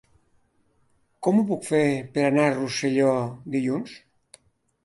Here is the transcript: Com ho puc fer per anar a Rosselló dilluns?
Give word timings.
Com 1.27 1.41
ho 1.41 1.43
puc 1.51 1.69
fer 1.73 1.83
per 2.17 2.25
anar 2.31 2.47
a 2.47 2.57
Rosselló 2.57 3.15
dilluns? 3.59 3.95